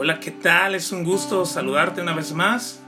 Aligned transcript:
Hola, 0.00 0.20
¿qué 0.20 0.30
tal? 0.30 0.76
Es 0.76 0.92
un 0.92 1.02
gusto 1.02 1.44
saludarte 1.44 2.00
una 2.00 2.14
vez 2.14 2.32
más 2.32 2.78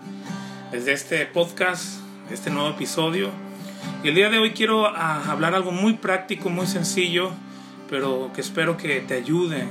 desde 0.71 0.92
este 0.92 1.26
podcast, 1.26 1.98
este 2.30 2.51
nuevo 2.51 2.69
episodio. 2.69 3.30
Y 4.04 4.10
el 4.10 4.14
día 4.14 4.30
de 4.30 4.38
hoy 4.38 4.53
quiero 4.53 4.87
ah, 4.87 5.24
hablar 5.28 5.56
algo 5.56 5.72
muy 5.72 5.94
práctico, 5.94 6.51
muy 6.51 6.69
sencillo, 6.69 7.33
pero 7.88 8.31
que 8.33 8.40
espero 8.40 8.76
que 8.76 9.01
te 9.01 9.15
ayude 9.15 9.65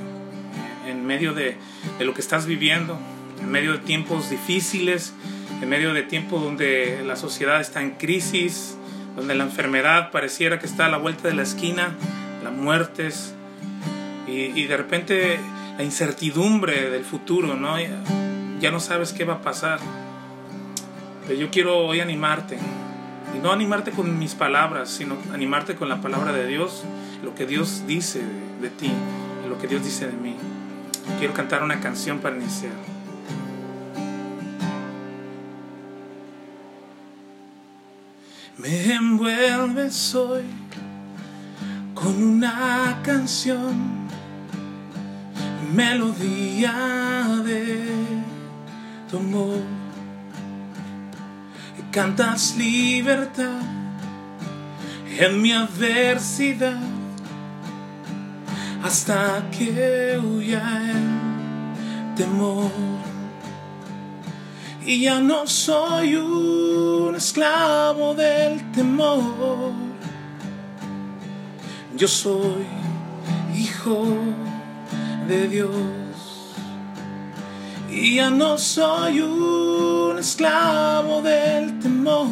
en 0.86 1.06
medio 1.06 1.34
de, 1.34 1.56
lo 2.02 2.14
que 2.14 2.20
estás 2.20 2.46
viviendo, 2.46 3.00
en 3.40 3.50
medio 3.50 3.72
de 3.72 3.78
tiempos 3.78 4.30
difíciles, 4.30 5.14
en 5.62 5.70
medio 5.70 5.94
de 5.94 6.04
tiempos 6.04 6.44
donde 6.44 7.02
la 7.06 7.16
sociedad 7.16 7.62
está 7.62 7.82
en 7.82 7.92
crisis, 7.92 8.78
donde 9.16 9.34
la 9.34 9.46
enfermedad 9.46 10.12
pareciera 10.12 10.60
que 10.60 10.66
está 10.66 10.88
a 10.88 10.90
la 10.90 10.98
vuelta 10.98 11.30
de 11.30 11.36
la 11.36 11.44
esquina, 11.44 11.96
las 12.44 12.52
muertes 12.52 13.34
y 14.28 14.66
de 14.66 14.76
repente 14.76 15.40
la 15.80 15.86
incertidumbre 15.86 16.90
del 16.90 17.06
futuro, 17.06 17.56
¿no? 17.56 17.76
Ya 18.60 18.70
no 18.70 18.82
sabes 18.82 19.14
qué 19.14 19.24
va 19.24 19.36
a 19.36 19.42
pasar. 19.42 19.80
Pero 21.26 21.40
yo 21.40 21.50
quiero 21.50 21.78
hoy 21.78 22.02
animarte. 22.02 22.58
Y 23.34 23.40
no 23.42 23.54
animarte 23.54 23.92
con 23.92 24.20
mis 24.20 24.36
palabras, 24.36 24.90
sino 24.90 25.16
animarte 25.34 25.76
con 25.76 25.88
la 25.88 26.02
palabra 26.02 26.34
de 26.34 26.48
Dios, 26.48 26.84
lo 27.24 27.34
que 27.34 27.46
Dios 27.46 27.84
dice 27.88 28.20
de, 28.20 28.68
de 28.68 28.76
ti, 28.76 28.92
lo 29.48 29.58
que 29.58 29.68
Dios 29.68 29.82
dice 29.82 30.08
de 30.08 30.18
mí. 30.18 30.36
Quiero 31.18 31.34
cantar 31.34 31.64
una 31.64 31.80
canción 31.80 32.20
para 32.20 32.36
iniciar. 32.36 32.74
Me 38.58 38.96
envuelves 38.96 40.14
hoy 40.14 40.44
con 41.94 42.22
una 42.22 43.00
canción, 43.02 43.99
melodía 45.74 47.42
de 47.44 47.86
tu 49.10 49.18
amor. 49.18 49.62
Cantas 51.92 52.56
libertad 52.56 53.62
en 55.18 55.42
mi 55.42 55.52
adversidad 55.52 56.80
hasta 58.84 59.44
que 59.50 60.20
huya 60.24 60.64
el 60.92 62.16
temor. 62.16 62.72
Y 64.86 65.02
ya 65.02 65.20
no 65.20 65.48
soy 65.48 66.16
un 66.16 67.16
esclavo 67.16 68.14
del 68.14 68.72
temor. 68.72 69.74
Yo 71.98 72.08
soy 72.08 72.66
hijo 73.58 74.06
de 75.30 75.48
Dios. 75.48 75.70
Y 77.92 78.16
ya 78.16 78.32
no 78.32 78.58
soy 78.58 79.22
un 79.22 80.18
esclavo 80.18 81.22
del 81.22 81.78
temor. 81.80 82.28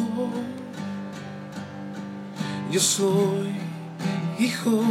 Yo 2.72 2.80
soy 2.80 3.54
hijo 4.40 4.82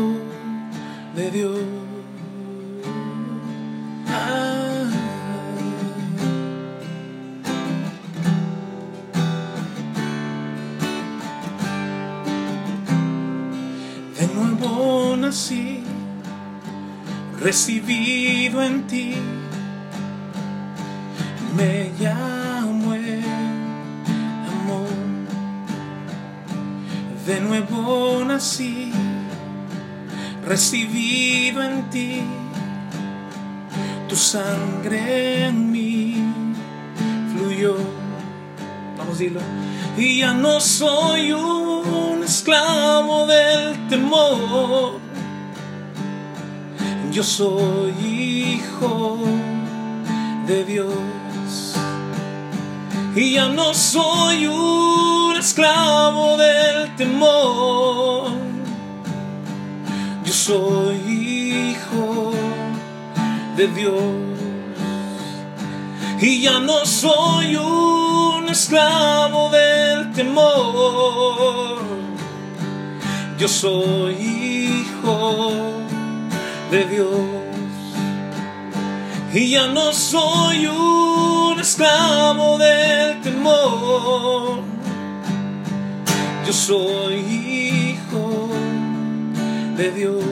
de 1.15 1.31
Dios. 1.31 1.59
Ah. 4.07 4.85
De 14.17 14.27
nuevo 14.33 15.17
nací, 15.17 15.76
recibido 17.47 18.61
en 18.61 18.85
ti, 18.87 19.15
me 21.55 21.93
llamo 21.97 22.91
amor. 24.51 24.89
De 27.25 27.39
nuevo 27.39 28.25
nací, 28.25 28.91
recibido 30.45 31.63
en 31.63 31.89
ti, 31.89 32.21
tu 34.09 34.17
sangre 34.17 35.45
en 35.45 35.71
mí 35.71 36.21
fluyó. 37.31 37.77
Vamos 38.97 39.15
a 39.15 39.19
decirlo. 39.19 39.39
Y 39.97 40.19
ya 40.19 40.33
no 40.33 40.59
soy 40.59 41.31
un 41.31 42.25
esclavo 42.25 43.25
del 43.25 43.87
temor. 43.87 45.06
Yo 47.17 47.23
soy 47.23 47.95
hijo 48.05 49.17
de 50.45 50.63
Dios. 50.63 51.73
Y 53.15 53.33
ya 53.33 53.49
no 53.49 53.73
soy 53.73 54.45
un 54.45 55.35
esclavo 55.35 56.37
del 56.37 56.95
temor. 56.95 58.29
Yo 60.25 60.31
soy 60.31 60.97
hijo 61.71 62.33
de 63.55 63.67
Dios. 63.69 64.03
Y 66.21 66.41
ya 66.43 66.59
no 66.59 66.85
soy 66.85 67.55
un 67.55 68.47
esclavo 68.47 69.49
del 69.49 70.11
temor. 70.13 71.81
Yo 73.39 73.47
soy 73.47 74.13
hijo 74.13 75.76
de 76.71 76.85
Dios. 76.85 77.11
Y 79.33 79.51
ya 79.51 79.67
no 79.67 79.93
soy 79.93 80.67
un 80.67 81.59
esclavo 81.59 82.57
del 82.57 83.21
temor. 83.21 84.61
Yo 86.45 86.53
soy 86.53 87.15
hijo 87.15 88.49
de 89.77 89.91
Dios. 89.91 90.23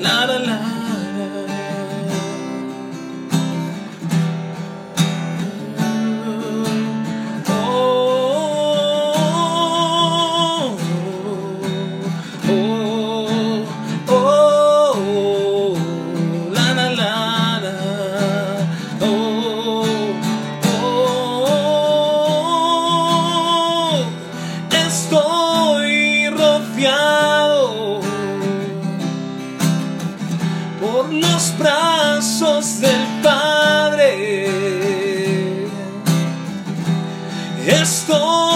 La 0.00 0.26
la 0.26 0.38
la. 0.38 0.69
Estoy 38.10 38.49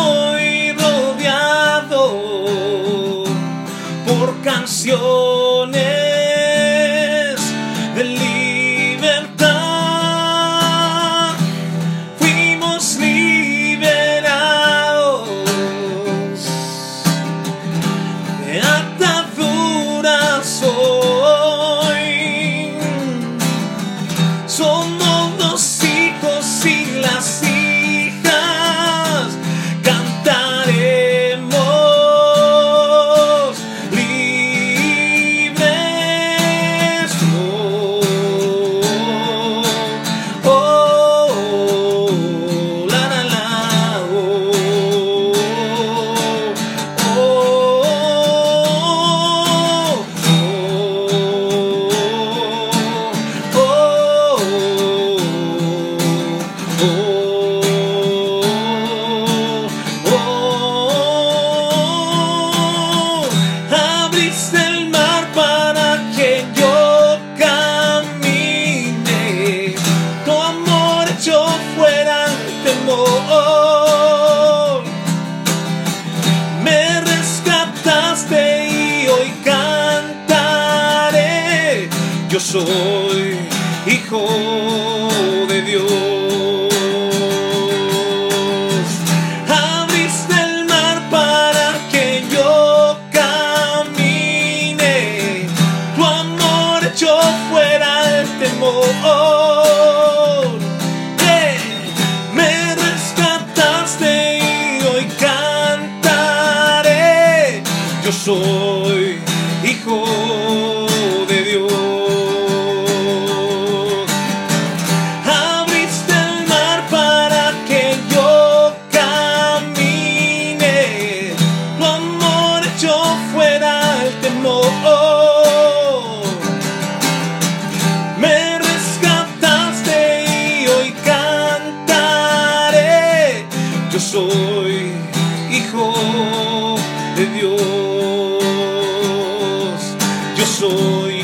soy 140.71 141.21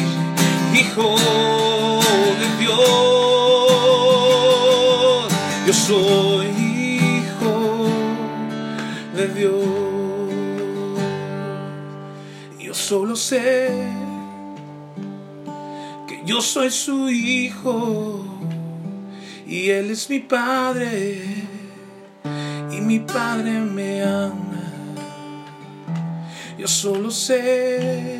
hijo 0.75 1.16
de 2.40 2.48
Dios. 2.58 2.78
Yo 5.66 5.72
soy 5.72 6.46
hijo 7.00 7.87
de 9.16 9.28
Dios. 9.28 9.54
Yo 12.58 12.75
solo 12.75 13.16
sé 13.16 13.70
que 16.06 16.22
yo 16.25 16.42
soy 16.42 16.70
su 16.70 17.08
hijo 17.08 18.25
y 19.46 19.70
él 19.70 19.90
es 19.90 20.10
mi 20.10 20.20
padre 20.20 21.22
y 22.70 22.81
mi 22.81 22.98
padre 23.00 23.52
me 23.52 24.02
ama. 24.02 24.72
Yo 26.58 26.69
solo 26.69 27.10
sé 27.10 28.19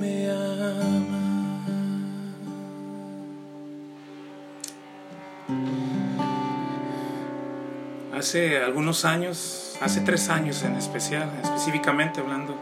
Hace 8.21 8.61
algunos 8.61 9.03
años, 9.03 9.75
hace 9.81 9.99
tres 10.01 10.29
años 10.29 10.61
en 10.61 10.75
especial, 10.75 11.27
específicamente 11.41 12.19
hablando, 12.19 12.53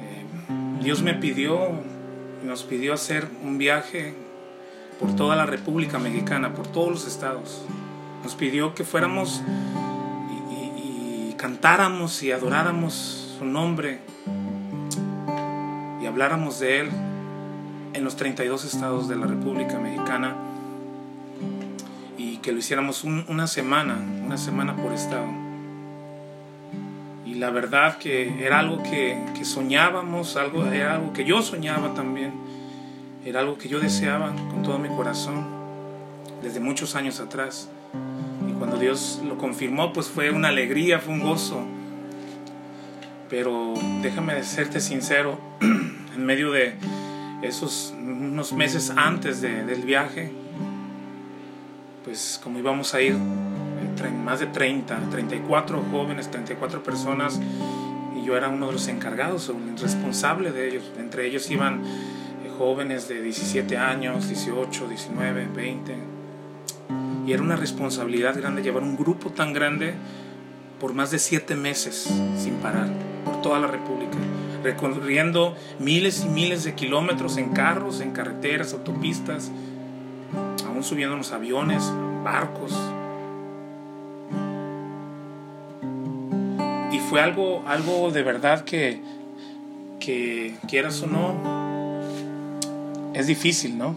eh, 0.00 0.24
Dios 0.82 1.02
me 1.02 1.12
pidió, 1.12 1.68
nos 2.42 2.62
pidió 2.62 2.94
hacer 2.94 3.28
un 3.44 3.58
viaje 3.58 4.14
por 4.98 5.14
toda 5.14 5.36
la 5.36 5.44
República 5.44 5.98
Mexicana, 5.98 6.54
por 6.54 6.66
todos 6.66 6.88
los 6.88 7.06
estados. 7.06 7.66
Nos 8.24 8.34
pidió 8.36 8.74
que 8.74 8.84
fuéramos 8.84 9.42
y, 10.78 11.34
cantáramos 11.34 12.22
y 12.22 12.32
adoráramos 12.32 13.34
su 13.38 13.44
nombre 13.44 13.98
y 16.00 16.06
habláramos 16.06 16.58
de 16.58 16.80
Él 16.80 16.88
en 17.92 18.02
los 18.02 18.16
32 18.16 18.64
estados 18.64 19.08
de 19.08 19.16
la 19.16 19.26
República 19.26 19.78
Mexicana 19.78 20.45
que 22.46 22.52
lo 22.52 22.58
hiciéramos 22.60 23.02
un- 23.02 23.24
una 23.26 23.48
semana, 23.48 23.96
una 24.24 24.36
semana 24.38 24.76
por 24.76 24.92
estado. 24.92 25.26
Y 27.26 27.34
la 27.34 27.50
verdad 27.50 27.98
que 27.98 28.44
era 28.46 28.60
algo 28.60 28.84
que, 28.84 29.18
que 29.36 29.44
soñábamos, 29.44 30.36
algo, 30.36 30.64
era 30.66 30.94
algo 30.94 31.12
que 31.12 31.24
yo 31.24 31.42
soñaba 31.42 31.92
también, 31.94 32.30
era 33.24 33.40
algo 33.40 33.58
que 33.58 33.68
yo 33.68 33.80
deseaba 33.80 34.32
con 34.52 34.62
todo 34.62 34.78
mi 34.78 34.88
corazón 34.90 35.44
desde 36.40 36.60
muchos 36.60 36.94
años 36.94 37.18
atrás. 37.18 37.68
Y 38.48 38.52
cuando 38.52 38.76
Dios 38.76 39.20
lo 39.26 39.36
confirmó, 39.38 39.92
pues 39.92 40.06
fue 40.06 40.30
una 40.30 40.46
alegría, 40.46 41.00
fue 41.00 41.14
un 41.14 41.22
gozo. 41.22 41.64
Pero 43.28 43.74
déjame 44.02 44.40
serte 44.44 44.78
sincero, 44.78 45.36
en 45.60 46.24
medio 46.24 46.52
de 46.52 46.74
esos 47.42 47.92
unos 47.98 48.52
meses 48.52 48.92
antes 48.96 49.40
de- 49.40 49.64
del 49.64 49.82
viaje, 49.82 50.30
pues 52.16 52.40
como 52.42 52.58
íbamos 52.58 52.94
a 52.94 53.02
ir 53.02 53.12
eh, 53.12 54.10
más 54.24 54.40
de 54.40 54.46
30, 54.46 55.10
34 55.10 55.84
jóvenes, 55.90 56.30
34 56.30 56.82
personas, 56.82 57.38
y 58.16 58.24
yo 58.24 58.38
era 58.38 58.48
uno 58.48 58.68
de 58.68 58.72
los 58.72 58.88
encargados 58.88 59.50
el 59.50 59.78
responsable 59.78 60.50
de 60.50 60.66
ellos. 60.66 60.90
Entre 60.98 61.26
ellos 61.26 61.50
iban 61.50 61.84
eh, 61.84 62.50
jóvenes 62.56 63.06
de 63.06 63.20
17 63.20 63.76
años, 63.76 64.28
18, 64.28 64.88
19, 64.88 65.48
20. 65.54 65.98
Y 67.26 67.32
era 67.34 67.42
una 67.42 67.56
responsabilidad 67.56 68.34
grande 68.34 68.62
llevar 68.62 68.82
un 68.82 68.96
grupo 68.96 69.28
tan 69.28 69.52
grande 69.52 69.92
por 70.80 70.94
más 70.94 71.10
de 71.10 71.18
siete 71.18 71.54
meses 71.54 72.10
sin 72.38 72.54
parar, 72.62 72.88
por 73.26 73.42
toda 73.42 73.58
la 73.60 73.66
República, 73.66 74.16
recorriendo 74.62 75.54
miles 75.78 76.24
y 76.24 76.28
miles 76.30 76.64
de 76.64 76.74
kilómetros 76.74 77.36
en 77.36 77.50
carros, 77.50 78.00
en 78.00 78.12
carreteras, 78.12 78.72
autopistas, 78.72 79.50
aún 80.76 80.84
subiéndonos 80.84 81.32
a 81.32 81.36
aviones, 81.36 81.90
barcos. 82.26 82.72
Y 86.90 86.98
fue 86.98 87.20
algo, 87.20 87.62
algo 87.68 88.10
de 88.10 88.22
verdad 88.24 88.64
que, 88.64 89.00
que 90.00 90.56
quieras 90.66 91.00
o 91.02 91.06
no, 91.06 92.02
es 93.14 93.28
difícil, 93.28 93.78
¿no? 93.78 93.96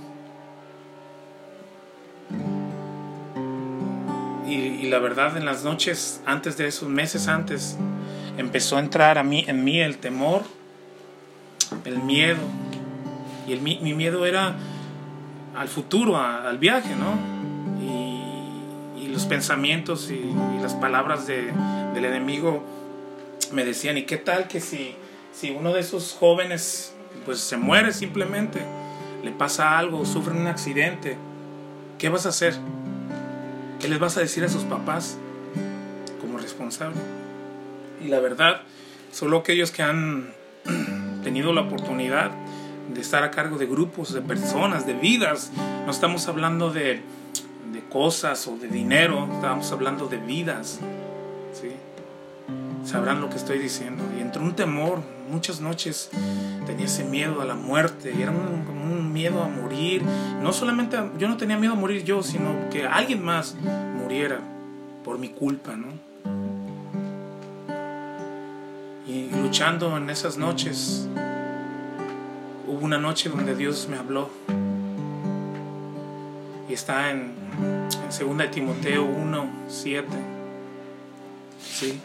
Y, 4.48 4.88
la 4.90 5.00
verdad, 5.00 5.38
en 5.38 5.46
las 5.46 5.64
noches, 5.64 6.22
antes 6.26 6.58
de 6.58 6.68
esos 6.68 6.90
meses 6.90 7.28
antes, 7.28 7.78
empezó 8.38 8.78
a 8.78 8.80
entrar 8.80 9.18
a 9.18 9.24
mí, 9.24 9.46
en 9.48 9.64
mí 9.64 9.80
el 9.80 9.98
temor, 9.98 10.44
el 11.86 12.00
miedo. 12.00 12.40
Y 13.48 13.54
el, 13.54 13.62
mi, 13.62 13.80
mi 13.80 13.94
miedo 13.94 14.26
era 14.26 14.56
al 15.56 15.68
futuro, 15.68 16.18
al 16.18 16.58
viaje, 16.58 16.96
¿no? 16.96 17.39
Los 19.12 19.26
pensamientos 19.26 20.10
y, 20.12 20.14
y 20.16 20.62
las 20.62 20.74
palabras 20.74 21.28
de- 21.28 21.52
del 21.94 22.06
enemigo 22.06 22.64
me 23.52 23.66
decían, 23.66 23.98
¿y 23.98 24.04
qué 24.04 24.18
tal 24.18 24.48
que 24.48 24.60
si, 24.62 24.96
si 25.34 25.52
uno 25.52 25.74
de 25.74 25.82
esos 25.82 26.16
jóvenes 26.20 26.94
pues 27.26 27.40
se 27.40 27.58
muere 27.58 27.92
simplemente, 27.94 28.60
le 29.24 29.32
pasa 29.32 29.78
algo, 29.78 30.06
sufre 30.06 30.34
un 30.34 30.48
accidente, 30.48 31.18
¿qué 31.98 32.10
vas 32.10 32.26
a 32.26 32.30
hacer? 32.30 32.56
¿Qué 33.80 33.88
les 33.88 34.00
vas 34.00 34.18
a 34.18 34.22
decir 34.22 34.44
a 34.44 34.50
sus 34.50 34.64
papás 34.64 35.18
como 36.22 36.38
responsable? 36.38 36.98
Y 38.04 38.08
la 38.10 38.20
verdad, 38.20 38.62
solo 39.12 39.38
aquellos 39.38 39.72
que 39.72 39.82
han 39.84 40.32
tenido 41.24 41.52
la 41.54 41.62
oportunidad 41.62 42.32
de 42.94 43.02
estar 43.02 43.24
a 43.24 43.32
cargo 43.32 43.58
de 43.58 43.66
grupos, 43.66 44.14
de 44.14 44.22
personas, 44.22 44.86
de 44.86 44.94
vidas, 44.94 45.52
no 45.86 45.92
estamos 45.92 46.28
hablando 46.28 46.72
de 46.72 47.02
cosas 47.90 48.48
o 48.48 48.58
de 48.58 48.68
dinero, 48.68 49.28
estamos 49.34 49.72
hablando 49.72 50.08
de 50.08 50.18
vidas, 50.18 50.80
¿sí? 51.54 51.72
Sabrán 52.86 53.22
lo 53.22 53.30
que 53.30 53.38
estoy 53.38 53.60
diciendo. 53.60 54.04
Y 54.18 54.22
entró 54.22 54.42
un 54.42 54.56
temor, 54.56 55.02
muchas 55.30 55.60
noches 55.60 56.10
tenía 56.66 56.86
ese 56.86 57.04
miedo 57.04 57.42
a 57.42 57.46
la 57.46 57.56
muerte, 57.56 58.14
y 58.18 58.22
era 58.22 58.32
un, 58.32 58.66
un 58.68 59.12
miedo 59.12 59.44
a 59.44 59.48
morir. 59.48 60.04
No 60.42 60.54
solamente, 60.54 60.98
yo 61.18 61.28
no 61.28 61.38
tenía 61.38 61.58
miedo 61.58 61.74
a 61.74 61.76
morir 61.76 62.04
yo, 62.04 62.24
sino 62.24 62.70
que 62.72 62.88
alguien 62.88 63.24
más 63.24 63.56
muriera 64.02 64.40
por 65.04 65.18
mi 65.18 65.30
culpa, 65.30 65.76
¿no? 65.76 65.88
Y 69.08 69.30
luchando 69.42 69.98
en 69.98 70.10
esas 70.10 70.38
noches, 70.38 71.08
hubo 72.68 72.86
una 72.86 73.00
noche 73.00 73.30
donde 73.30 73.56
Dios 73.56 73.88
me 73.90 73.98
habló 73.98 74.30
y 76.70 76.74
está 76.74 77.10
en, 77.10 77.34
en 78.10 78.38
2 78.38 78.52
Timoteo 78.52 79.06
1, 79.06 79.50
7. 79.68 80.08
¿Sí? 81.62 82.00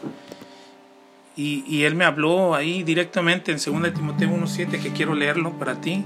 Y, 1.35 1.65
y, 1.67 1.83
él 1.83 1.95
me 1.95 2.05
habló 2.05 2.55
ahí 2.55 2.83
directamente 2.83 3.51
en 3.51 3.57
2 3.57 3.93
Timoteo 3.93 4.29
1, 4.29 4.47
7, 4.47 4.79
que 4.79 4.91
quiero 4.91 5.15
leerlo 5.15 5.51
para 5.53 5.81
ti. 5.81 6.05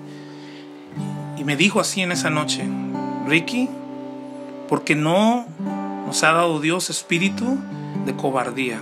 Y 1.38 1.44
me 1.44 1.56
dijo 1.56 1.80
así 1.80 2.02
en 2.02 2.12
esa 2.12 2.30
noche, 2.30 2.64
Ricky, 3.28 3.70
porque 4.68 4.96
no 4.96 5.46
nos 6.06 6.24
ha 6.24 6.32
dado 6.32 6.60
Dios 6.60 6.90
espíritu 6.90 7.58
de 8.06 8.16
cobardía, 8.16 8.82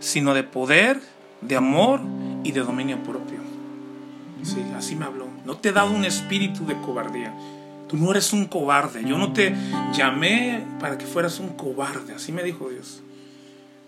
sino 0.00 0.34
de 0.34 0.44
poder, 0.44 1.00
de 1.40 1.56
amor 1.56 2.00
y 2.44 2.52
de 2.52 2.60
dominio 2.60 3.02
propio. 3.02 3.38
Sí, 4.42 4.62
así 4.76 4.96
me 4.96 5.04
habló. 5.04 5.26
No 5.44 5.56
te 5.56 5.70
he 5.70 5.72
dado 5.72 5.90
un 5.90 6.04
espíritu 6.04 6.66
de 6.66 6.76
cobardía. 6.80 7.34
Tú 7.88 7.96
no 7.96 8.10
eres 8.10 8.32
un 8.32 8.46
cobarde. 8.46 9.04
Yo 9.04 9.18
no 9.18 9.32
te 9.32 9.54
llamé 9.92 10.64
para 10.80 10.98
que 10.98 11.06
fueras 11.06 11.40
un 11.40 11.50
cobarde. 11.50 12.14
Así 12.14 12.32
me 12.32 12.42
dijo 12.42 12.68
Dios. 12.68 13.02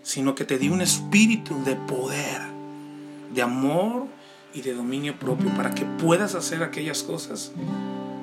Sino 0.03 0.35
que 0.35 0.45
te 0.45 0.59
di 0.59 0.69
un 0.69 0.81
espíritu 0.81 1.63
de 1.65 1.77
poder, 1.77 2.41
de 3.35 3.43
amor 3.43 4.07
y 4.55 4.63
de 4.63 4.75
dominio 4.75 5.17
propio 5.17 5.51
para 5.55 5.75
que 5.75 5.85
puedas 5.85 6.35
hacer 6.35 6.63
aquellas 6.63 7.03
cosas 7.03 7.53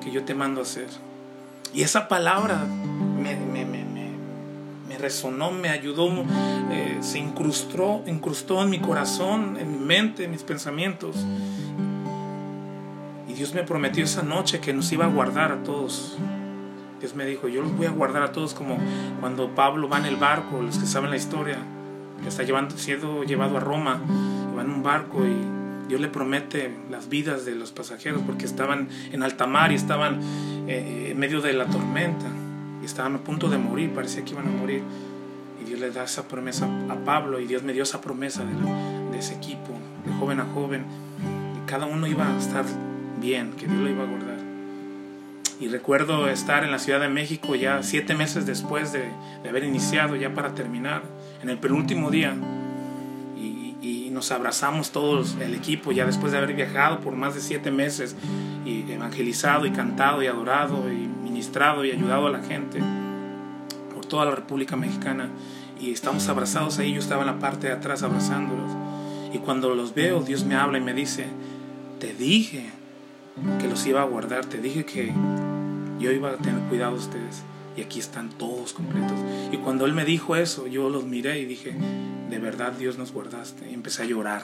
que 0.02 0.10
yo 0.10 0.24
te 0.24 0.34
mando 0.34 0.60
a 0.60 0.64
hacer. 0.64 0.88
Y 1.72 1.82
esa 1.82 2.08
palabra 2.08 2.64
me, 2.64 3.36
me, 3.36 3.64
me, 3.64 3.84
me 4.88 4.96
resonó, 4.96 5.50
me 5.50 5.68
ayudó, 5.68 6.08
eh, 6.70 6.98
se 7.00 7.18
incrustó, 7.18 8.02
incrustó 8.06 8.62
en 8.62 8.70
mi 8.70 8.80
corazón, 8.80 9.56
en 9.60 9.70
mi 9.72 9.78
mente, 9.78 10.24
en 10.24 10.30
mis 10.30 10.42
pensamientos. 10.42 11.16
Dios 13.38 13.54
me 13.54 13.62
prometió 13.62 14.02
esa 14.02 14.22
noche 14.22 14.58
que 14.58 14.72
nos 14.72 14.90
iba 14.90 15.04
a 15.04 15.08
guardar 15.08 15.52
a 15.52 15.62
todos. 15.62 16.18
Dios 16.98 17.14
me 17.14 17.24
dijo, 17.24 17.46
yo 17.46 17.62
los 17.62 17.76
voy 17.76 17.86
a 17.86 17.90
guardar 17.90 18.24
a 18.24 18.32
todos 18.32 18.52
como 18.52 18.76
cuando 19.20 19.54
Pablo 19.54 19.88
va 19.88 19.98
en 19.98 20.06
el 20.06 20.16
barco, 20.16 20.60
los 20.60 20.76
que 20.76 20.86
saben 20.86 21.10
la 21.10 21.16
historia, 21.16 21.56
que 22.20 22.28
está 22.28 22.42
llevando, 22.42 22.76
siendo 22.76 23.22
llevado 23.22 23.56
a 23.56 23.60
Roma, 23.60 24.00
va 24.56 24.62
en 24.62 24.70
un 24.70 24.82
barco 24.82 25.24
y 25.24 25.86
Dios 25.86 26.00
le 26.00 26.08
promete 26.08 26.76
las 26.90 27.08
vidas 27.08 27.44
de 27.44 27.54
los 27.54 27.70
pasajeros 27.70 28.22
porque 28.26 28.44
estaban 28.44 28.88
en 29.12 29.22
alta 29.22 29.46
mar 29.46 29.70
y 29.70 29.76
estaban 29.76 30.18
eh, 30.66 31.10
en 31.12 31.18
medio 31.20 31.40
de 31.40 31.52
la 31.52 31.66
tormenta 31.66 32.26
y 32.82 32.86
estaban 32.86 33.14
a 33.14 33.18
punto 33.18 33.48
de 33.48 33.58
morir, 33.58 33.92
parecía 33.94 34.24
que 34.24 34.32
iban 34.32 34.48
a 34.48 34.50
morir. 34.50 34.82
Y 35.62 35.64
Dios 35.64 35.78
le 35.78 35.92
da 35.92 36.02
esa 36.02 36.26
promesa 36.26 36.68
a 36.88 36.96
Pablo 37.04 37.38
y 37.38 37.46
Dios 37.46 37.62
me 37.62 37.72
dio 37.72 37.84
esa 37.84 38.00
promesa 38.00 38.42
de, 38.44 39.12
de 39.12 39.18
ese 39.18 39.34
equipo, 39.36 39.74
de 40.04 40.12
joven 40.14 40.40
a 40.40 40.44
joven. 40.46 40.84
Y 41.56 41.70
cada 41.70 41.86
uno 41.86 42.08
iba 42.08 42.26
a 42.26 42.36
estar 42.36 42.64
bien, 43.20 43.52
que 43.52 43.66
Dios 43.66 43.78
lo 43.78 43.88
iba 43.88 44.04
a 44.04 44.06
guardar. 44.06 44.38
Y 45.60 45.68
recuerdo 45.68 46.28
estar 46.28 46.62
en 46.62 46.70
la 46.70 46.78
Ciudad 46.78 47.00
de 47.00 47.08
México 47.08 47.56
ya 47.56 47.82
siete 47.82 48.14
meses 48.14 48.46
después 48.46 48.92
de, 48.92 49.10
haber 49.48 49.64
iniciado, 49.64 50.14
ya 50.14 50.32
para 50.32 50.54
terminar, 50.54 51.02
en 51.42 51.50
el 51.50 51.58
penúltimo 51.58 52.10
día. 52.10 52.36
Y, 53.36 53.74
y, 53.82 54.10
nos 54.10 54.30
abrazamos 54.30 54.90
todos, 54.90 55.36
el 55.40 55.54
equipo, 55.54 55.92
ya 55.92 56.04
después 56.04 56.32
de 56.32 56.38
haber 56.38 56.54
viajado 56.54 57.00
por 57.00 57.14
más 57.14 57.34
de 57.34 57.40
siete 57.40 57.70
meses 57.70 58.16
y 58.64 58.90
evangelizado 58.90 59.66
y 59.66 59.70
cantado 59.70 60.22
y 60.22 60.26
adorado 60.26 60.92
y 60.92 61.06
ministrado 61.22 61.84
y 61.84 61.92
ayudado 61.92 62.26
a 62.26 62.30
la 62.30 62.42
gente 62.42 62.80
por 63.94 64.06
toda 64.06 64.24
la 64.24 64.32
República 64.32 64.76
Mexicana. 64.76 65.28
Y 65.80 65.92
estamos 65.92 66.28
abrazados 66.28 66.78
ahí, 66.78 66.92
yo 66.92 67.00
estaba 67.00 67.22
en 67.22 67.28
la 67.28 67.38
parte 67.38 67.68
de 67.68 67.72
atrás 67.72 68.02
abrazándolos. 68.02 68.72
Y 69.32 69.38
cuando 69.38 69.74
los 69.74 69.94
veo, 69.94 70.20
Dios 70.22 70.44
me 70.44 70.56
habla 70.56 70.78
y 70.78 70.80
me 70.80 70.94
dice, 70.94 71.26
te 72.00 72.12
dije 72.14 72.77
que 73.60 73.68
los 73.68 73.86
iba 73.86 74.02
a 74.02 74.04
guardar. 74.04 74.46
Te 74.46 74.58
dije 74.58 74.84
que 74.84 75.12
yo 75.98 76.12
iba 76.12 76.30
a 76.30 76.36
tener 76.36 76.60
cuidado 76.68 76.92
de 76.92 76.98
ustedes. 76.98 77.42
Y 77.76 77.82
aquí 77.82 78.00
están 78.00 78.30
todos 78.30 78.72
completos. 78.72 79.18
Y 79.52 79.56
cuando 79.58 79.86
Él 79.86 79.92
me 79.92 80.04
dijo 80.04 80.34
eso, 80.34 80.66
yo 80.66 80.88
los 80.88 81.04
miré 81.04 81.38
y 81.38 81.44
dije, 81.44 81.76
de 82.28 82.38
verdad 82.38 82.72
Dios 82.72 82.98
nos 82.98 83.12
guardaste. 83.12 83.70
Y 83.70 83.74
empecé 83.74 84.02
a 84.02 84.06
llorar. 84.06 84.42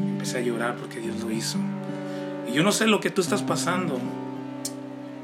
Empecé 0.00 0.38
a 0.38 0.40
llorar 0.42 0.76
porque 0.76 1.00
Dios 1.00 1.18
lo 1.20 1.30
hizo. 1.30 1.58
Y 2.48 2.52
yo 2.52 2.62
no 2.62 2.72
sé 2.72 2.86
lo 2.86 3.00
que 3.00 3.10
tú 3.10 3.22
estás 3.22 3.42
pasando 3.42 3.98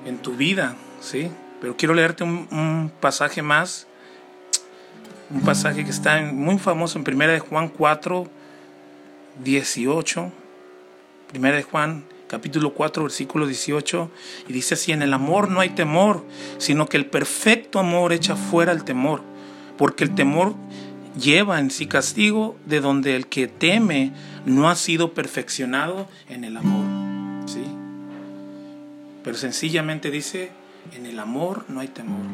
en 0.06 0.18
tu 0.18 0.36
vida, 0.36 0.76
¿sí? 1.00 1.30
Pero 1.60 1.76
quiero 1.76 1.94
leerte 1.94 2.24
un, 2.24 2.90
pasaje 3.00 3.42
más. 3.42 3.86
Un 5.28 5.40
pasaje 5.40 5.84
que 5.84 5.90
está 5.90 6.20
muy 6.32 6.58
famoso 6.58 6.98
en 6.98 7.04
1 7.06 7.26
de 7.26 7.40
Juan 7.40 7.68
4, 7.68 8.26
18. 9.42 10.32
1 11.34 11.52
de 11.52 11.62
Juan 11.62 12.04
capítulo 12.26 12.74
4, 12.74 13.04
versículo 13.04 13.46
18, 13.46 14.10
y 14.48 14.52
dice 14.52 14.74
así, 14.74 14.92
en 14.92 15.02
el 15.02 15.12
amor 15.12 15.50
no 15.50 15.60
hay 15.60 15.70
temor, 15.70 16.24
sino 16.58 16.88
que 16.88 16.96
el 16.96 17.06
perfecto 17.06 17.78
amor 17.78 18.12
echa 18.12 18.36
fuera 18.36 18.72
el 18.72 18.84
temor, 18.84 19.22
porque 19.76 20.04
el 20.04 20.14
temor 20.14 20.54
lleva 21.20 21.60
en 21.60 21.70
sí 21.70 21.86
castigo, 21.86 22.56
de 22.66 22.80
donde 22.80 23.16
el 23.16 23.26
que 23.26 23.46
teme 23.46 24.12
no 24.44 24.68
ha 24.68 24.76
sido 24.76 25.14
perfeccionado 25.14 26.08
en 26.28 26.44
el 26.44 26.56
amor. 26.56 27.48
¿Sí? 27.48 27.64
Pero 29.24 29.36
sencillamente 29.36 30.10
dice, 30.10 30.50
en 30.94 31.06
el 31.06 31.18
amor 31.18 31.64
no 31.68 31.80
hay 31.80 31.88
temor. 31.88 32.24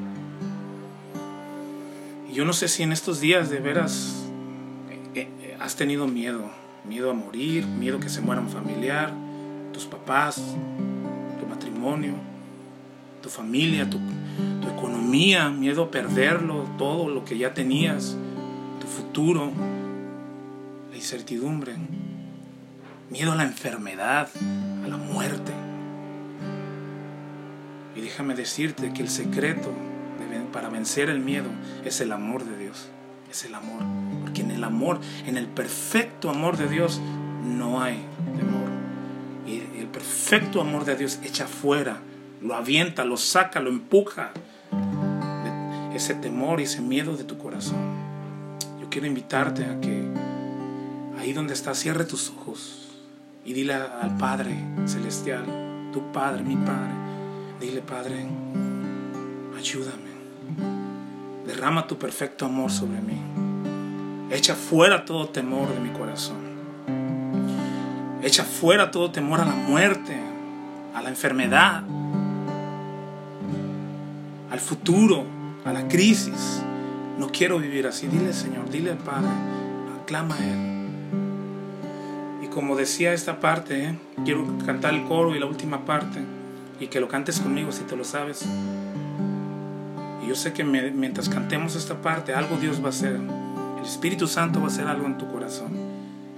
Y 2.30 2.34
yo 2.34 2.44
no 2.44 2.52
sé 2.52 2.68
si 2.68 2.82
en 2.82 2.92
estos 2.92 3.20
días 3.20 3.50
de 3.50 3.60
veras 3.60 4.24
eh, 5.14 5.28
eh, 5.40 5.56
has 5.60 5.76
tenido 5.76 6.06
miedo, 6.06 6.50
miedo 6.88 7.10
a 7.10 7.14
morir, 7.14 7.66
miedo 7.66 8.00
que 8.00 8.08
se 8.08 8.20
muera 8.20 8.40
un 8.40 8.48
familiar, 8.48 9.12
tus 9.72 9.84
papás, 9.84 10.42
tu 11.40 11.46
matrimonio, 11.46 12.14
tu 13.22 13.28
familia, 13.28 13.88
tu, 13.88 13.98
economía, 14.76 15.48
miedo 15.50 15.84
a 15.84 15.90
perderlo, 15.90 16.66
todo 16.76 17.08
lo 17.08 17.24
que 17.24 17.38
ya 17.38 17.54
tenías, 17.54 18.16
tu 18.80 18.86
futuro, 18.86 19.52
la 20.90 20.96
incertidumbre, 20.96 21.74
miedo 23.10 23.32
a 23.32 23.36
la 23.36 23.44
enfermedad, 23.44 24.28
a 24.84 24.88
la 24.88 24.96
muerte. 24.96 25.52
Y 27.94 28.00
déjame 28.00 28.34
decirte 28.34 28.92
que 28.92 29.02
el 29.02 29.08
secreto 29.08 29.70
para 30.52 30.68
vencer 30.68 31.08
el 31.08 31.20
miedo 31.20 31.48
es 31.84 32.00
el 32.00 32.12
amor 32.12 32.44
de 32.44 32.56
Dios, 32.56 32.88
es 33.30 33.44
el 33.44 33.54
amor, 33.54 33.82
porque 34.20 34.42
en 34.42 34.50
el 34.50 34.62
amor, 34.62 35.00
en 35.26 35.36
el 35.36 35.46
perfecto 35.46 36.30
amor 36.30 36.58
de 36.58 36.68
Dios, 36.68 37.00
no 37.44 37.82
hay 37.82 38.04
perfecto 39.92 40.60
amor 40.60 40.84
de 40.84 40.96
Dios 40.96 41.20
echa 41.22 41.46
fuera, 41.46 42.00
lo 42.40 42.54
avienta, 42.54 43.04
lo 43.04 43.16
saca, 43.16 43.60
lo 43.60 43.70
empuja. 43.70 44.32
Ese 45.94 46.14
temor 46.14 46.60
y 46.60 46.64
ese 46.64 46.80
miedo 46.80 47.16
de 47.16 47.24
tu 47.24 47.36
corazón. 47.38 47.78
Yo 48.80 48.88
quiero 48.88 49.06
invitarte 49.06 49.64
a 49.66 49.78
que 49.80 50.08
ahí 51.18 51.32
donde 51.32 51.52
estás, 51.52 51.78
cierre 51.78 52.04
tus 52.04 52.30
ojos 52.30 52.88
y 53.44 53.52
dile 53.52 53.74
al 53.74 54.16
Padre 54.16 54.56
Celestial, 54.86 55.44
tu 55.92 56.10
Padre, 56.10 56.42
mi 56.42 56.56
Padre, 56.56 56.92
dile 57.60 57.82
Padre, 57.82 58.26
ayúdame. 59.56 60.12
Derrama 61.46 61.86
tu 61.86 61.98
perfecto 61.98 62.46
amor 62.46 62.70
sobre 62.70 63.00
mí. 63.00 63.20
Echa 64.30 64.54
fuera 64.54 65.04
todo 65.04 65.28
temor 65.28 65.68
de 65.74 65.80
mi 65.80 65.90
corazón. 65.90 66.41
Echa 68.22 68.44
fuera 68.44 68.92
todo 68.92 69.10
temor 69.10 69.40
a 69.40 69.44
la 69.44 69.54
muerte, 69.54 70.16
a 70.94 71.02
la 71.02 71.08
enfermedad, 71.08 71.82
al 74.48 74.60
futuro, 74.60 75.24
a 75.64 75.72
la 75.72 75.88
crisis. 75.88 76.62
No 77.18 77.32
quiero 77.32 77.58
vivir 77.58 77.88
así. 77.88 78.06
Dile, 78.06 78.32
Señor, 78.32 78.70
dile 78.70 78.94
Padre, 78.94 79.26
aclama 80.00 80.36
a 80.36 80.38
Él. 80.38 80.58
Y 82.44 82.46
como 82.46 82.76
decía 82.76 83.12
esta 83.12 83.40
parte, 83.40 83.86
¿eh? 83.86 83.98
quiero 84.24 84.46
cantar 84.66 84.94
el 84.94 85.02
coro 85.02 85.34
y 85.34 85.40
la 85.40 85.46
última 85.46 85.84
parte, 85.84 86.20
y 86.78 86.86
que 86.86 87.00
lo 87.00 87.08
cantes 87.08 87.40
conmigo 87.40 87.72
si 87.72 87.82
te 87.82 87.96
lo 87.96 88.04
sabes. 88.04 88.46
Y 90.22 90.28
yo 90.28 90.36
sé 90.36 90.52
que 90.52 90.62
mientras 90.62 91.28
cantemos 91.28 91.74
esta 91.74 92.00
parte, 92.00 92.34
algo 92.34 92.56
Dios 92.56 92.80
va 92.80 92.86
a 92.86 92.90
hacer. 92.90 93.16
El 93.16 93.84
Espíritu 93.84 94.28
Santo 94.28 94.60
va 94.60 94.66
a 94.66 94.68
hacer 94.68 94.86
algo 94.86 95.06
en 95.06 95.18
tu 95.18 95.26
corazón 95.26 95.72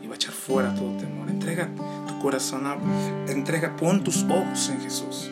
y 0.03 0.07
va 0.07 0.15
a 0.15 0.17
echar 0.17 0.33
fuera 0.33 0.75
todo 0.75 0.97
temor 0.97 1.04
entrega 1.45 1.69
tu 2.07 2.19
corazón, 2.21 2.65
entrega, 3.29 3.77
pon 3.77 4.03
tus 4.03 4.25
ojos 4.25 4.71
en 4.71 4.81
Jesús. 4.81 5.31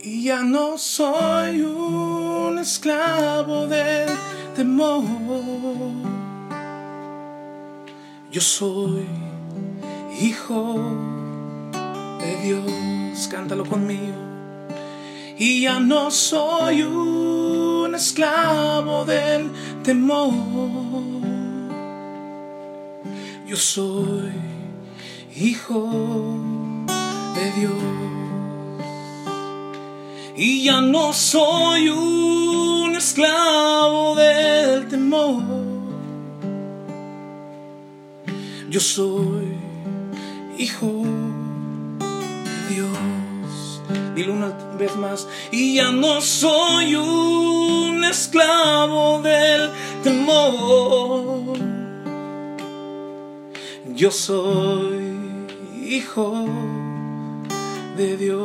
Y 0.00 0.24
ya 0.24 0.42
no 0.42 0.78
soy 0.78 1.62
un 1.62 2.58
esclavo 2.60 3.66
del 3.66 4.08
temor. 4.54 5.02
Yo 8.30 8.40
soy 8.40 9.04
hijo 10.20 10.80
de 12.20 12.36
Dios, 12.44 13.28
cántalo 13.28 13.64
conmigo. 13.64 14.14
Y 15.38 15.62
ya 15.62 15.80
no 15.80 16.12
soy 16.12 16.82
un 16.82 17.94
esclavo 17.96 19.04
del 19.04 19.50
temor 19.82 21.21
yo 23.52 23.58
soy 23.58 24.32
hijo 25.36 25.90
de 27.34 27.52
Dios. 27.60 27.72
y 30.34 30.64
ya 30.64 30.80
no 30.80 31.12
soy 31.12 31.90
un 31.90 32.96
esclavo 32.96 34.14
del 34.14 34.88
temor. 34.88 35.42
Yo 38.70 38.80
soy 38.80 39.54
hijo 40.56 41.02
de 41.98 42.74
Dios. 42.74 43.82
Dilo 44.14 44.32
una 44.32 44.56
vez 44.78 44.96
más. 44.96 45.28
Y 45.50 45.74
ya 45.74 45.92
no 45.92 46.22
soy 46.22 46.94
un 46.94 48.02
esclavo 48.02 49.20
del 49.20 49.70
temor. 50.02 51.01
Yo 54.02 54.10
soy 54.10 55.04
hijo 55.86 56.48
de 57.96 58.16
Dios. 58.16 58.42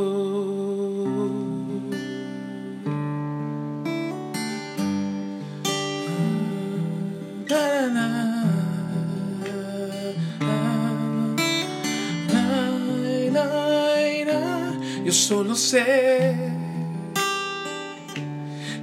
Yo 15.03 15.11
solo 15.11 15.55
sé 15.55 16.35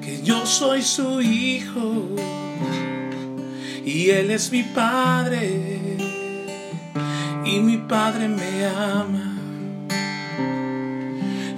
que 0.03 0.23
yo 0.25 0.45
soy 0.45 0.83
su 0.83 1.21
hijo 1.21 2.09
y 3.85 4.11
él 4.11 4.33
es 4.33 4.51
mi 4.51 4.65
padre 4.65 5.74
y 7.55 7.61
mi 7.61 7.77
padre 7.77 8.27
me 8.29 8.67
ama. 8.67 9.37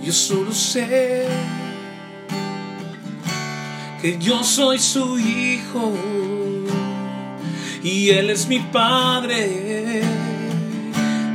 Yo 0.03 0.13
solo 0.13 0.53
sé 0.53 1.27
que 4.03 4.19
yo 4.19 4.45
soy 4.45 4.79
su 4.79 5.19
hijo 5.19 5.95
y 7.83 8.11
él 8.11 8.29
es 8.31 8.47
mi 8.47 8.59
padre 8.59 10.03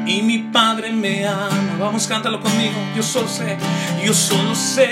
y 0.05 0.21
mi 0.21 0.37
padre 0.53 0.91
me 0.91 1.25
ama. 1.25 1.77
Vamos, 1.79 2.05
cántalo 2.05 2.39
conmigo. 2.39 2.75
Yo 2.95 3.01
solo 3.01 3.27
sé, 3.27 3.57
yo 4.05 4.13
solo 4.13 4.53
sé 4.53 4.87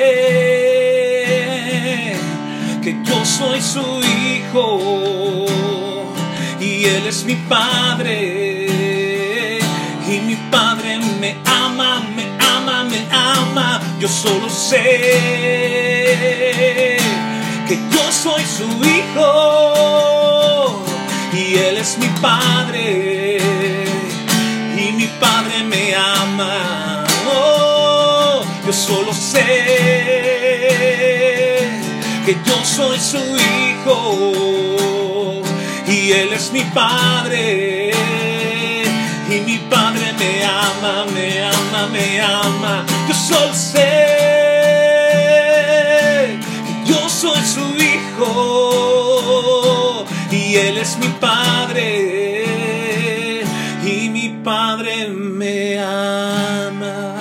que 2.82 2.98
yo 3.06 3.24
soy 3.24 3.62
su 3.62 4.02
hijo 4.02 5.46
y 6.60 6.86
él 6.86 7.06
es 7.08 7.24
mi 7.24 7.36
padre 7.36 8.49
Yo 14.00 14.08
solo 14.08 14.50
sé 14.50 15.00
que 17.68 17.76
yo 17.92 18.12
soy 18.12 18.44
su 18.46 18.64
hijo 18.86 20.84
y 21.34 21.58
él 21.58 21.78
es 21.78 21.98
mi 21.98 22.08
padre 22.22 23.40
y 24.80 24.92
mi 24.94 25.08
Padre 25.20 25.64
me 25.64 25.94
ama. 25.96 27.04
Oh, 27.28 28.42
yo 28.66 28.74
solo 28.74 29.14
sé 29.14 29.46
que 32.26 32.38
yo 32.46 32.64
soy 32.64 32.98
su 33.00 33.18
hijo 33.18 35.42
y 35.88 36.12
Él 36.12 36.34
es 36.34 36.52
mi 36.52 36.62
Padre. 36.62 37.92
Y 39.30 39.42
mi 39.42 39.58
Padre 39.70 40.14
me 40.14 40.44
ama, 40.44 41.06
me 41.14 41.44
ama, 41.44 41.88
me 41.92 42.22
ama. 42.22 42.86
Yo 43.30 43.36
solo 43.36 43.54
sé 43.54 43.90
que 46.66 46.74
yo 46.92 47.10
soy 47.10 47.42
su 47.44 47.76
hijo 47.78 48.26
y 50.32 50.56
Él 50.56 50.78
es 50.78 50.98
mi 50.98 51.08
Padre 51.20 52.10
Padre 54.44 55.10
me 55.10 55.78
ama. 55.78 57.16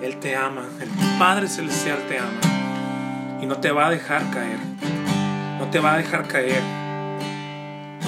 Él 0.00 0.16
te 0.18 0.36
ama, 0.36 0.62
el 0.80 0.88
Padre 1.18 1.48
Celestial 1.48 1.98
te 2.08 2.18
ama. 2.18 3.40
Y 3.42 3.46
no 3.46 3.56
te 3.56 3.72
va 3.72 3.86
a 3.86 3.90
dejar 3.90 4.30
caer. 4.30 4.58
No 5.58 5.66
te 5.70 5.80
va 5.80 5.94
a 5.94 5.96
dejar 5.96 6.28
caer. 6.28 6.62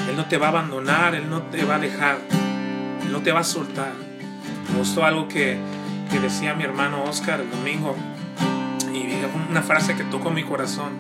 Él 0.09 0.17
no 0.17 0.27
te 0.27 0.37
va 0.37 0.47
a 0.47 0.51
abandonar, 0.51 1.15
Él 1.15 1.29
no 1.29 1.43
te 1.43 1.65
va 1.65 1.75
a 1.77 1.79
dejar. 1.79 2.19
Él 3.03 3.11
no 3.11 3.21
te 3.21 3.33
va 3.33 3.41
a 3.41 3.45
soltar. 3.45 3.93
Me 4.71 4.79
gustó 4.79 5.05
algo 5.05 5.27
que, 5.27 5.59
que 6.11 6.21
decía 6.21 6.55
mi 6.55 6.65
hermano 6.65 7.05
Oscar 7.05 7.41
el 7.41 7.51
domingo. 7.51 7.97
Y 8.93 9.09
una 9.51 9.63
frase 9.63 9.97
que 9.97 10.05
tocó 10.05 10.31
mi 10.31 10.45
corazón. 10.45 10.93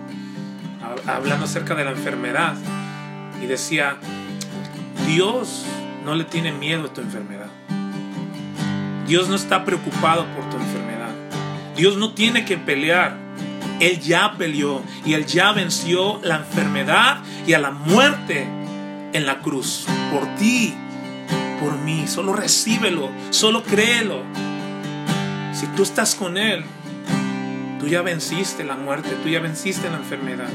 Hablando 1.06 1.46
acerca 1.46 1.74
de 1.74 1.84
la 1.84 1.90
enfermedad. 1.90 2.54
Y 3.42 3.46
decía, 3.46 3.96
Dios 5.06 5.64
no 6.04 6.14
le 6.14 6.24
tiene 6.24 6.52
miedo 6.52 6.86
a 6.86 6.92
tu 6.92 7.00
enfermedad. 7.00 7.48
Dios 9.06 9.28
no 9.28 9.36
está 9.36 9.64
preocupado 9.64 10.26
por 10.34 10.48
tu 10.50 10.56
enfermedad. 10.56 11.14
Dios 11.76 11.96
no 11.96 12.12
tiene 12.12 12.44
que 12.44 12.58
pelear. 12.58 13.16
Él 13.80 14.00
ya 14.00 14.34
peleó 14.36 14.82
y 15.04 15.14
Él 15.14 15.24
ya 15.26 15.52
venció 15.52 16.20
la 16.22 16.36
enfermedad 16.36 17.18
y 17.46 17.52
a 17.52 17.58
la 17.58 17.70
muerte 17.70 18.46
en 19.12 19.26
la 19.26 19.38
cruz. 19.38 19.86
Por 20.12 20.26
ti, 20.34 20.74
por 21.60 21.78
mí. 21.78 22.06
Solo 22.06 22.32
recíbelo, 22.32 23.10
solo 23.30 23.62
créelo. 23.62 24.22
Si 25.58 25.66
tú 25.66 25.82
estás 25.82 26.14
con 26.14 26.38
Él, 26.38 26.64
tú 27.80 27.88
ya 27.88 28.00
venciste 28.02 28.62
la 28.62 28.76
muerte, 28.76 29.08
tú 29.24 29.28
ya 29.28 29.40
venciste 29.40 29.90
la 29.90 29.96
enfermedad 29.96 30.50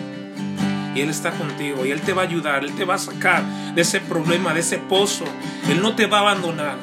y 0.95 1.01
Él 1.01 1.09
está 1.09 1.31
contigo 1.31 1.85
y 1.85 1.91
Él 1.91 1.99
te 1.99 2.13
va 2.13 2.21
a 2.21 2.25
ayudar, 2.25 2.63
Él 2.63 2.73
te 2.73 2.85
va 2.85 2.95
a 2.95 2.99
sacar 2.99 3.43
de 3.75 3.81
ese 3.81 3.99
problema, 3.99 4.53
de 4.53 4.61
ese 4.61 4.77
pozo. 4.77 5.25
Él 5.69 5.81
no 5.81 5.93
te 5.97 6.05
va 6.05 6.19
a 6.19 6.21
abandonar. 6.21 6.77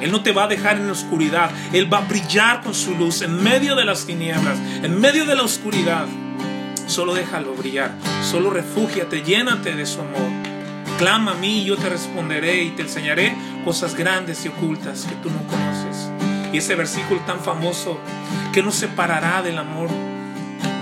Él 0.00 0.12
no 0.12 0.22
te 0.22 0.30
va 0.30 0.44
a 0.44 0.46
dejar 0.46 0.76
en 0.76 0.86
la 0.86 0.92
oscuridad. 0.92 1.50
Él 1.72 1.92
va 1.92 1.98
a 1.98 2.02
brillar 2.02 2.62
con 2.62 2.74
su 2.74 2.94
luz 2.94 3.22
en 3.22 3.42
medio 3.42 3.74
de 3.74 3.84
las 3.84 4.06
tinieblas, 4.06 4.56
en 4.84 5.00
medio 5.00 5.24
de 5.26 5.34
la 5.34 5.42
oscuridad. 5.42 6.06
Solo 6.86 7.12
déjalo 7.12 7.54
brillar. 7.54 7.90
Solo 8.22 8.50
refúgiate, 8.50 9.24
llénate 9.24 9.74
de 9.74 9.84
su 9.84 10.00
amor. 10.00 10.30
Clama 10.96 11.32
a 11.32 11.34
mí 11.34 11.62
y 11.62 11.64
yo 11.64 11.76
te 11.76 11.88
responderé 11.88 12.62
y 12.62 12.70
te 12.70 12.82
enseñaré 12.82 13.34
cosas 13.64 13.96
grandes 13.96 14.44
y 14.44 14.48
ocultas 14.48 15.06
que 15.06 15.16
tú 15.16 15.28
no 15.28 15.42
conoces. 15.48 16.17
Y 16.52 16.58
ese 16.58 16.74
versículo 16.74 17.20
tan 17.20 17.40
famoso 17.40 17.98
que 18.52 18.62
nos 18.62 18.74
separará 18.74 19.42
del 19.42 19.58
amor 19.58 19.90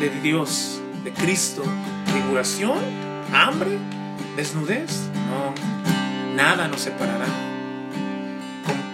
de 0.01 0.11
Dios, 0.21 0.81
de 1.03 1.13
Cristo, 1.13 1.63
tribulación, 2.07 2.79
hambre, 3.33 3.79
desnudez. 4.37 5.09
No, 5.29 5.55
nada 6.37 6.69
nos 6.69 6.83
separará. 6.83 7.27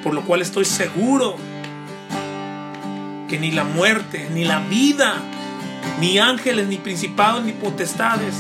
Por 0.03 0.15
lo 0.15 0.23
cual 0.23 0.41
estoy 0.41 0.65
seguro 0.65 1.37
que 3.29 3.39
ni 3.39 3.51
la 3.51 3.65
muerte, 3.65 4.29
ni 4.33 4.45
la 4.45 4.61
vida, 4.61 5.15
ni 6.01 6.19
ángeles, 6.19 6.69
ni 6.69 6.77
principados, 6.77 7.45
ni 7.45 7.53
potestades, 7.53 8.35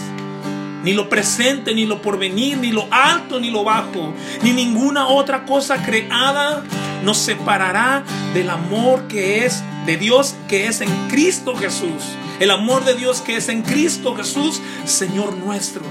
ni 0.82 0.92
lo 0.92 1.08
presente, 1.08 1.74
ni 1.74 1.86
lo 1.86 2.02
porvenir, 2.02 2.58
ni 2.58 2.72
lo 2.72 2.88
alto, 2.90 3.38
ni 3.38 3.50
lo 3.50 3.62
bajo, 3.64 4.12
ni 4.42 4.52
ninguna 4.52 5.06
otra 5.06 5.44
cosa 5.44 5.82
creada 5.82 6.62
nos 7.04 7.18
separará 7.18 8.04
del 8.34 8.50
amor 8.50 9.08
que 9.08 9.44
es 9.44 9.62
de 9.86 9.96
Dios, 9.96 10.34
que 10.48 10.66
es 10.66 10.80
en 10.80 10.90
Cristo 11.08 11.56
Jesús. 11.56 12.02
El 12.40 12.50
amor 12.50 12.84
de 12.84 12.94
Dios 12.94 13.20
que 13.20 13.36
es 13.36 13.48
en 13.48 13.62
Cristo 13.62 14.14
Jesús, 14.16 14.60
Señor 14.84 15.36
nuestro. 15.36 15.82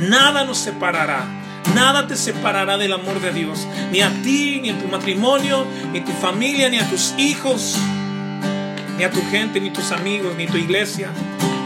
Nada 0.00 0.44
nos 0.44 0.58
separará. 0.58 1.24
Nada 1.74 2.06
te 2.06 2.16
separará 2.16 2.76
del 2.76 2.92
amor 2.92 3.20
de 3.20 3.32
Dios. 3.32 3.66
Ni 3.92 4.00
a 4.00 4.10
ti, 4.22 4.60
ni 4.60 4.70
a 4.70 4.78
tu 4.78 4.88
matrimonio, 4.88 5.64
ni 5.92 6.00
a 6.00 6.04
tu 6.04 6.12
familia, 6.12 6.68
ni 6.68 6.78
a 6.78 6.88
tus 6.88 7.14
hijos, 7.18 7.78
ni 8.98 9.04
a 9.04 9.10
tu 9.10 9.20
gente, 9.30 9.60
ni 9.60 9.70
tus 9.70 9.92
amigos, 9.92 10.34
ni 10.36 10.46
tu 10.46 10.56
iglesia. 10.56 11.10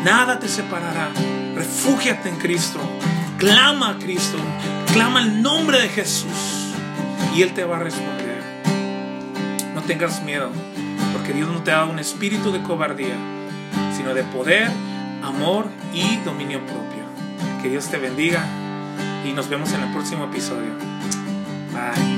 Nada 0.04 0.38
te 0.38 0.48
separará. 0.48 1.10
Refúgiate 1.54 2.28
en 2.28 2.36
Cristo. 2.36 2.78
Clama 3.38 3.90
a 3.90 3.98
Cristo. 3.98 4.38
Clama 4.92 5.22
el 5.22 5.42
nombre 5.42 5.80
de 5.80 5.88
Jesús. 5.88 6.28
Y 7.34 7.42
Él 7.42 7.52
te 7.52 7.64
va 7.64 7.76
a 7.76 7.80
responder. 7.80 8.25
Tengas 9.86 10.22
miedo. 10.22 10.50
Porque 11.12 11.32
Dios 11.32 11.48
no 11.48 11.62
te 11.62 11.70
ha 11.72 11.76
dado 11.76 11.90
un 11.90 11.98
espíritu 11.98 12.52
de 12.52 12.62
cobardía 12.62 13.14
sino 13.96 14.14
de 14.14 14.22
poder, 14.24 14.68
amor 15.22 15.66
y 15.92 16.16
dominio 16.18 16.60
propio. 16.60 17.04
Que 17.62 17.70
Dios 17.70 17.88
te 17.88 17.98
bendiga 17.98 18.44
y 19.24 19.32
nos 19.32 19.48
vemos 19.48 19.72
en 19.72 19.82
el 19.82 19.92
próximo 19.92 20.24
episodio. 20.24 20.72
Bye. 21.72 22.15